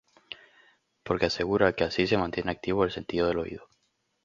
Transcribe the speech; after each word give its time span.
Porque 1.05 1.27
asegura 1.27 1.75
que 1.75 1.83
así 1.83 2.07
se 2.07 2.17
mantiene 2.17 2.49
activo 2.51 2.83
el 2.83 2.91
sentido 2.91 3.27
del 3.27 3.37
oído. 3.37 3.67